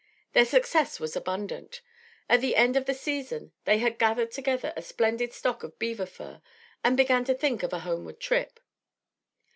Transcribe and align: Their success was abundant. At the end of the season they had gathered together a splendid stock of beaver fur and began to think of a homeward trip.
Their 0.33 0.45
success 0.45 0.99
was 0.99 1.15
abundant. 1.15 1.83
At 2.27 2.41
the 2.41 2.55
end 2.55 2.75
of 2.75 2.85
the 2.87 2.93
season 2.95 3.51
they 3.65 3.77
had 3.77 3.99
gathered 3.99 4.31
together 4.31 4.73
a 4.75 4.81
splendid 4.81 5.31
stock 5.31 5.61
of 5.61 5.77
beaver 5.77 6.07
fur 6.07 6.41
and 6.83 6.97
began 6.97 7.23
to 7.25 7.35
think 7.35 7.61
of 7.61 7.71
a 7.71 7.81
homeward 7.81 8.19
trip. 8.19 8.59